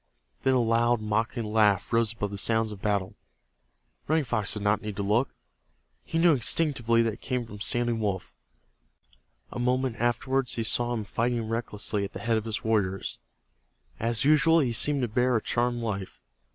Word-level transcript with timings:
Then 0.41 0.55
a 0.55 0.59
loud 0.59 0.99
mocking 0.99 1.43
laugh 1.45 1.93
rose 1.93 2.13
above 2.13 2.31
the 2.31 2.37
sounds 2.39 2.71
of 2.71 2.81
battle. 2.81 3.13
Running 4.07 4.23
Fox 4.23 4.55
did 4.55 4.63
not 4.63 4.81
need 4.81 4.95
to 4.95 5.03
look. 5.03 5.35
He 6.03 6.17
knew 6.17 6.33
instinctively 6.33 7.03
that 7.03 7.13
it 7.13 7.21
came 7.21 7.45
from 7.45 7.59
Standing 7.61 7.99
Wolf. 7.99 8.33
A 9.51 9.59
moment 9.59 9.97
afterward 9.97 10.49
he 10.49 10.63
saw 10.63 10.91
him 10.95 11.03
fighting 11.03 11.47
recklessly 11.47 12.03
at 12.03 12.13
the 12.13 12.19
head 12.19 12.39
of 12.39 12.45
his 12.45 12.63
warriors. 12.63 13.19
As 13.99 14.25
usual 14.25 14.61
be 14.61 14.73
seemed 14.73 15.03
to 15.03 15.07
bear 15.07 15.35
a 15.35 15.41
charmed 15.43 15.83
life. 15.83 16.19